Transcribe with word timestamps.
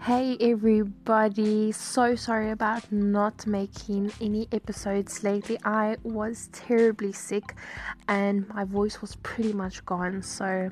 Hey 0.00 0.36
everybody, 0.38 1.72
so 1.72 2.14
sorry 2.14 2.50
about 2.50 2.92
not 2.92 3.46
making 3.46 4.12
any 4.20 4.48
episodes 4.52 5.24
lately. 5.24 5.56
I 5.64 5.96
was 6.02 6.50
terribly 6.52 7.12
sick 7.12 7.54
and 8.06 8.46
my 8.48 8.64
voice 8.64 9.00
was 9.00 9.16
pretty 9.16 9.54
much 9.54 9.82
gone. 9.86 10.22
So, 10.22 10.70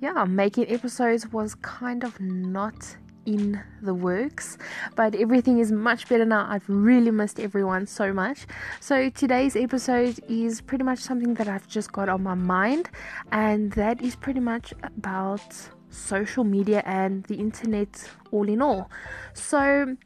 yeah, 0.00 0.24
making 0.24 0.68
episodes 0.68 1.30
was 1.32 1.54
kind 1.54 2.02
of 2.02 2.18
not 2.20 2.96
in 3.24 3.62
the 3.82 3.94
works, 3.94 4.58
but 4.96 5.14
everything 5.14 5.58
is 5.58 5.70
much 5.70 6.08
better 6.08 6.24
now. 6.24 6.46
I've 6.48 6.68
really 6.68 7.12
missed 7.12 7.38
everyone 7.38 7.86
so 7.86 8.12
much. 8.12 8.46
So, 8.80 9.10
today's 9.10 9.54
episode 9.54 10.18
is 10.28 10.60
pretty 10.60 10.82
much 10.82 10.98
something 10.98 11.34
that 11.34 11.46
I've 11.48 11.68
just 11.68 11.92
got 11.92 12.08
on 12.08 12.22
my 12.22 12.34
mind, 12.34 12.90
and 13.30 13.72
that 13.72 14.02
is 14.02 14.16
pretty 14.16 14.40
much 14.40 14.72
about 14.82 15.70
social 15.90 16.44
media 16.44 16.82
and 16.84 17.24
the 17.24 17.36
internet 17.36 18.10
all 18.30 18.48
in 18.48 18.62
all. 18.62 18.90
So, 19.34 19.96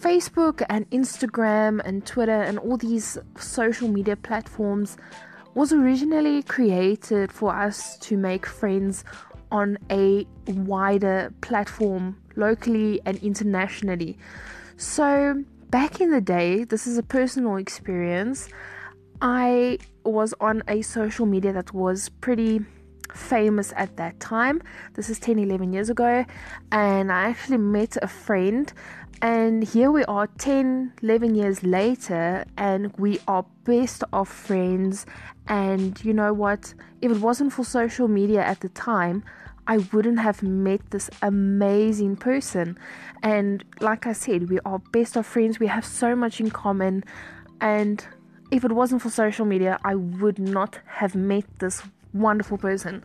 Facebook 0.00 0.64
and 0.68 0.88
Instagram 0.90 1.80
and 1.84 2.06
Twitter 2.06 2.42
and 2.42 2.58
all 2.58 2.76
these 2.76 3.18
social 3.38 3.88
media 3.88 4.16
platforms 4.16 4.96
was 5.54 5.72
originally 5.72 6.42
created 6.42 7.32
for 7.32 7.54
us 7.54 7.96
to 7.98 8.16
make 8.16 8.46
friends 8.46 9.04
on 9.50 9.78
a 9.90 10.26
wider 10.46 11.32
platform 11.40 12.16
locally 12.36 13.00
and 13.06 13.18
internationally. 13.18 14.18
So, 14.76 15.44
back 15.70 16.00
in 16.00 16.10
the 16.10 16.20
day, 16.20 16.64
this 16.64 16.86
is 16.86 16.98
a 16.98 17.02
personal 17.02 17.56
experience. 17.56 18.48
I 19.22 19.78
was 20.04 20.34
on 20.40 20.62
a 20.66 20.82
social 20.82 21.24
media 21.24 21.52
that 21.52 21.72
was 21.72 22.08
pretty 22.08 22.60
famous 23.12 23.72
at 23.76 23.96
that 23.96 24.20
time. 24.20 24.62
This 24.94 25.10
is 25.10 25.18
10 25.18 25.38
11 25.38 25.72
years 25.72 25.90
ago, 25.90 26.24
and 26.72 27.12
I 27.12 27.28
actually 27.28 27.58
met 27.58 27.96
a 28.02 28.08
friend. 28.08 28.72
And 29.22 29.64
here 29.64 29.90
we 29.90 30.04
are 30.04 30.26
10 30.26 30.94
11 31.02 31.34
years 31.34 31.62
later, 31.62 32.44
and 32.56 32.92
we 32.98 33.20
are 33.28 33.44
best 33.64 34.04
of 34.12 34.28
friends. 34.28 35.06
And 35.46 36.02
you 36.04 36.12
know 36.12 36.32
what? 36.32 36.74
If 37.00 37.12
it 37.12 37.20
wasn't 37.20 37.52
for 37.52 37.64
social 37.64 38.08
media 38.08 38.42
at 38.42 38.60
the 38.60 38.68
time, 38.70 39.24
I 39.66 39.78
wouldn't 39.78 40.18
have 40.18 40.42
met 40.42 40.90
this 40.90 41.08
amazing 41.22 42.16
person. 42.16 42.78
And 43.22 43.64
like 43.80 44.06
I 44.06 44.12
said, 44.12 44.50
we 44.50 44.58
are 44.64 44.78
best 44.78 45.16
of 45.16 45.26
friends, 45.26 45.58
we 45.58 45.68
have 45.68 45.86
so 45.86 46.14
much 46.14 46.40
in 46.40 46.50
common. 46.50 47.04
And 47.60 48.06
if 48.50 48.64
it 48.64 48.72
wasn't 48.72 49.00
for 49.00 49.10
social 49.10 49.46
media, 49.46 49.78
I 49.84 49.94
would 49.94 50.38
not 50.38 50.80
have 50.86 51.14
met 51.14 51.44
this 51.60 51.82
wonderful 52.14 52.56
person. 52.56 53.02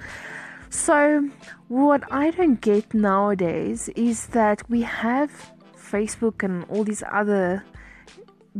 So, 0.69 1.29
what 1.67 2.03
I 2.11 2.31
don't 2.31 2.61
get 2.61 2.93
nowadays 2.93 3.89
is 3.89 4.27
that 4.27 4.69
we 4.69 4.83
have 4.83 5.51
Facebook 5.75 6.43
and 6.43 6.63
all 6.69 6.83
these 6.83 7.03
other 7.11 7.65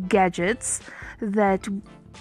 gadgets 0.08 0.82
that 1.22 1.68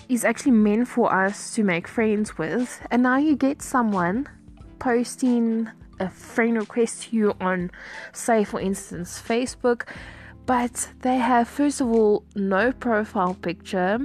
is 0.09 0.25
actually 0.25 0.53
meant 0.53 0.89
for 0.89 1.13
us 1.13 1.55
to 1.55 1.65
make 1.65 1.89
friends 1.89 2.37
with, 2.37 2.87
and 2.91 3.03
now 3.03 3.17
you 3.17 3.35
get 3.35 3.63
someone 3.63 4.29
posting 4.79 5.69
a 6.01 6.09
friend 6.09 6.57
request 6.57 7.05
to 7.05 7.17
you 7.17 7.35
on, 7.41 7.71
say, 8.13 8.45
for 8.45 8.61
instance, 8.61 9.21
Facebook, 9.21 9.89
but 10.47 10.91
they 11.01 11.17
have, 11.17 11.49
first 11.49 11.81
of 11.81 11.91
all, 11.91 12.25
no 12.35 12.73
profile 12.73 13.35
picture. 13.35 13.99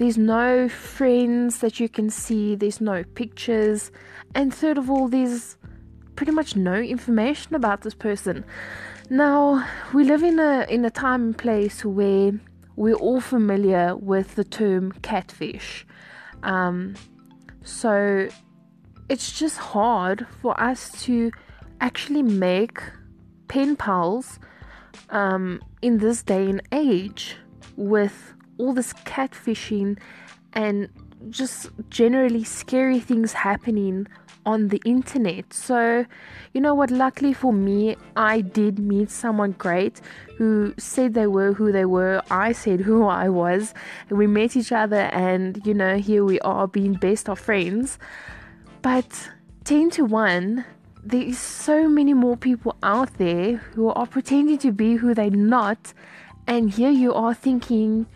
There's 0.00 0.16
no 0.16 0.66
friends 0.66 1.58
that 1.58 1.78
you 1.78 1.86
can 1.86 2.08
see, 2.08 2.54
there's 2.54 2.80
no 2.80 3.04
pictures, 3.04 3.92
and 4.34 4.52
third 4.52 4.78
of 4.78 4.88
all, 4.88 5.08
there's 5.08 5.58
pretty 6.16 6.32
much 6.32 6.56
no 6.56 6.76
information 6.76 7.54
about 7.54 7.82
this 7.82 7.92
person. 7.92 8.46
Now, 9.10 9.62
we 9.92 10.04
live 10.04 10.22
in 10.22 10.38
a 10.38 10.64
in 10.70 10.86
a 10.86 10.90
time 10.90 11.22
and 11.24 11.36
place 11.36 11.84
where 11.84 12.32
we're 12.76 12.94
all 12.94 13.20
familiar 13.20 13.94
with 13.94 14.36
the 14.36 14.44
term 14.44 14.92
catfish. 15.02 15.86
Um, 16.44 16.94
so 17.62 18.26
it's 19.10 19.38
just 19.38 19.58
hard 19.58 20.26
for 20.40 20.58
us 20.58 20.92
to 21.02 21.30
actually 21.82 22.22
make 22.22 22.80
pen 23.48 23.76
pals 23.76 24.38
um, 25.10 25.60
in 25.82 25.98
this 25.98 26.22
day 26.22 26.48
and 26.48 26.62
age 26.72 27.36
with 27.76 28.32
all 28.60 28.72
this 28.72 28.92
catfishing 28.92 29.98
and 30.52 30.88
just 31.28 31.70
generally 31.90 32.44
scary 32.44 33.00
things 33.00 33.32
happening 33.32 34.06
on 34.46 34.68
the 34.68 34.80
internet. 34.84 35.52
So, 35.52 36.06
you 36.54 36.60
know 36.60 36.74
what? 36.74 36.90
Luckily 36.90 37.32
for 37.32 37.52
me, 37.52 37.96
I 38.16 38.40
did 38.40 38.78
meet 38.78 39.10
someone 39.10 39.52
great 39.52 40.00
who 40.38 40.74
said 40.78 41.14
they 41.14 41.26
were 41.26 41.52
who 41.52 41.72
they 41.72 41.84
were. 41.84 42.22
I 42.30 42.52
said 42.52 42.80
who 42.88 43.06
I 43.06 43.28
was. 43.28 43.74
And 44.08 44.18
we 44.18 44.26
met 44.26 44.56
each 44.56 44.72
other, 44.72 45.02
and 45.12 45.60
you 45.66 45.74
know, 45.74 45.96
here 45.98 46.24
we 46.24 46.40
are 46.40 46.66
being 46.66 46.94
best 46.94 47.28
of 47.28 47.38
friends. 47.38 47.98
But 48.82 49.30
10 49.64 49.90
to 49.90 50.04
1, 50.04 50.64
there 51.02 51.22
is 51.22 51.38
so 51.38 51.88
many 51.88 52.14
more 52.14 52.36
people 52.36 52.76
out 52.82 53.18
there 53.18 53.56
who 53.74 53.88
are 53.88 54.06
pretending 54.06 54.58
to 54.58 54.72
be 54.72 54.96
who 54.96 55.14
they're 55.14 55.30
not. 55.30 55.92
And 56.46 56.70
here 56.70 56.90
you 56.90 57.12
are 57.12 57.34
thinking 57.34 58.06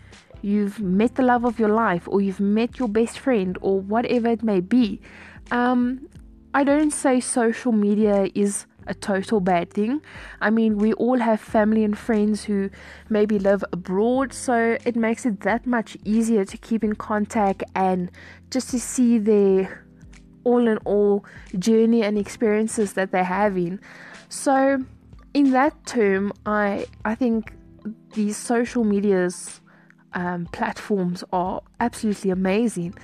you've 0.45 0.79
met 0.79 1.15
the 1.15 1.23
love 1.23 1.43
of 1.43 1.57
your 1.59 1.69
life 1.69 2.07
or 2.07 2.21
you've 2.21 2.39
met 2.39 2.77
your 2.77 2.87
best 2.87 3.17
friend 3.17 3.57
or 3.61 3.79
whatever 3.79 4.27
it 4.27 4.43
may 4.43 4.59
be. 4.59 5.01
Um, 5.49 6.07
I 6.53 6.63
don't 6.63 6.91
say 6.91 7.19
social 7.19 7.71
media 7.71 8.29
is 8.35 8.67
a 8.85 8.93
total 8.93 9.39
bad 9.39 9.73
thing. 9.73 10.01
I 10.41 10.51
mean, 10.51 10.77
we 10.77 10.93
all 10.93 11.17
have 11.17 11.41
family 11.41 11.83
and 11.83 11.97
friends 11.97 12.43
who 12.43 12.69
maybe 13.09 13.39
live 13.39 13.63
abroad, 13.73 14.33
so 14.33 14.77
it 14.85 14.95
makes 14.95 15.25
it 15.25 15.41
that 15.41 15.65
much 15.65 15.97
easier 16.05 16.45
to 16.45 16.57
keep 16.57 16.83
in 16.83 16.93
contact 16.93 17.63
and 17.73 18.11
just 18.51 18.69
to 18.69 18.79
see 18.79 19.17
their 19.17 19.83
all 20.43 20.67
in 20.67 20.77
all 20.85 21.25
journey 21.57 22.03
and 22.03 22.19
experiences 22.19 22.93
that 22.93 23.11
they're 23.11 23.23
having. 23.23 23.79
So, 24.29 24.85
in 25.33 25.49
that 25.51 25.87
term, 25.87 26.31
I 26.45 26.85
I 27.03 27.15
think 27.15 27.53
these 28.13 28.37
social 28.37 28.83
medias 28.83 29.59
um, 30.15 30.47
platforms 30.47 31.23
are 31.31 31.61
absolutely 31.79 32.31
amazing. 32.31 32.95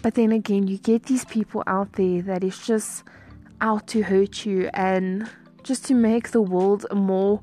But 0.00 0.14
then 0.14 0.32
again, 0.32 0.66
you 0.66 0.78
get 0.78 1.04
these 1.04 1.24
people 1.24 1.62
out 1.66 1.92
there 1.94 2.22
that 2.22 2.42
is 2.42 2.58
just 2.66 3.04
out 3.60 3.86
to 3.88 4.02
hurt 4.02 4.46
you 4.46 4.70
and 4.72 5.28
just 5.62 5.84
to 5.86 5.94
make 5.94 6.30
the 6.30 6.40
world 6.40 6.86
a 6.90 6.94
more 6.94 7.42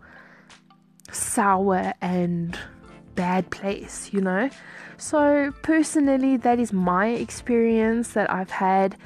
sour 1.11 1.93
and 2.01 2.57
bad 3.15 3.49
place, 3.51 4.09
you 4.11 4.21
know? 4.21 4.49
So, 4.97 5.53
personally, 5.61 6.35
that 6.37 6.59
is 6.59 6.73
my 6.73 7.07
experience 7.07 8.13
that 8.13 8.29
I've 8.29 8.49
had 8.49 8.97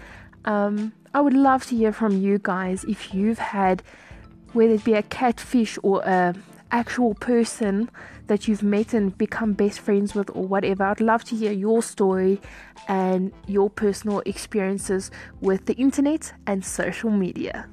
um, 0.45 0.93
I 1.13 1.21
would 1.21 1.33
love 1.33 1.65
to 1.67 1.75
hear 1.75 1.93
from 1.93 2.17
you 2.17 2.39
guys 2.41 2.83
if 2.85 3.13
you've 3.13 3.37
had, 3.37 3.83
whether 4.53 4.73
it 4.73 4.83
be 4.83 4.93
a 4.93 5.03
catfish 5.03 5.77
or 5.83 6.01
a 6.01 6.33
actual 6.73 7.13
person 7.13 7.89
that 8.27 8.47
you've 8.47 8.63
met 8.63 8.93
and 8.93 9.17
become 9.17 9.53
best 9.53 9.79
friends 9.79 10.15
with 10.15 10.29
or 10.33 10.45
whatever. 10.45 10.83
I'd 10.83 10.99
love 10.99 11.23
to 11.25 11.35
hear 11.35 11.51
your 11.51 11.81
story 11.83 12.41
and 12.87 13.31
your 13.47 13.69
personal 13.69 14.21
experiences 14.25 15.11
with 15.39 15.67
the 15.67 15.75
internet 15.75 16.33
and 16.47 16.65
social 16.65 17.11
media. 17.11 17.69